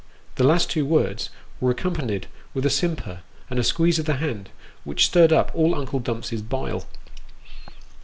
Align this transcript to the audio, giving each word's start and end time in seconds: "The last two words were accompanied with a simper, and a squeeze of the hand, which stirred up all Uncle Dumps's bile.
"The 0.37 0.43
last 0.43 0.71
two 0.71 0.83
words 0.83 1.29
were 1.59 1.69
accompanied 1.69 2.25
with 2.55 2.65
a 2.65 2.71
simper, 2.71 3.19
and 3.51 3.59
a 3.59 3.63
squeeze 3.63 3.99
of 3.99 4.05
the 4.05 4.15
hand, 4.15 4.49
which 4.83 5.05
stirred 5.05 5.31
up 5.31 5.51
all 5.53 5.75
Uncle 5.75 5.99
Dumps's 5.99 6.41
bile. 6.41 6.87